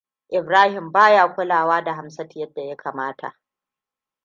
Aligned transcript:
Ibrahim 0.29 0.91
ba 0.91 1.11
ya 1.11 1.27
kulawa 1.33 1.81
da 1.83 1.93
Hamsatu 1.93 2.39
yadda 2.39 2.61
ya 2.63 2.75
kamata. 2.75 3.35